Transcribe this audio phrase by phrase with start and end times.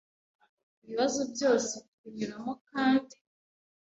[0.83, 3.15] Ibibazo byose tubinyuramo kandi